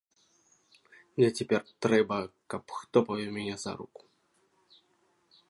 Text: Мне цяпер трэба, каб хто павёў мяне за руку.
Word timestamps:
Мне 1.19 1.29
цяпер 1.37 1.61
трэба, 1.87 2.17
каб 2.55 2.63
хто 2.79 2.97
павёў 3.11 3.31
мяне 3.37 3.55
за 3.67 3.71
руку. 3.83 4.01